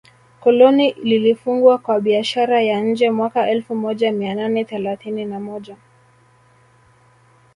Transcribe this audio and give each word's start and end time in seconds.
Koloni 0.39 0.91
lilifunguliwa 1.03 1.77
kwa 1.77 1.99
biashara 2.01 2.61
ya 2.61 2.81
nje 2.81 3.11
mwaka 3.11 3.49
elfu 3.49 3.75
moja 3.75 4.11
mia 4.11 4.35
nane 4.35 4.63
thelathini 4.65 5.25
na 5.25 5.39
moja 5.39 5.75